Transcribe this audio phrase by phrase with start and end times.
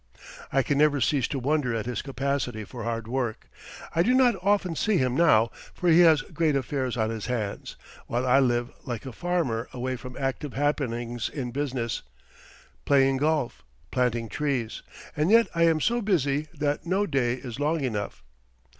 [0.51, 3.47] I can never cease to wonder at his capacity for hard work.
[3.95, 7.75] I do not often see him now, for he has great affairs on his hands,
[8.07, 12.01] while I live like a farmer away from active happenings in business,
[12.83, 14.81] playing golf, planting trees;
[15.15, 18.23] and yet I am so busy that no day is long enough.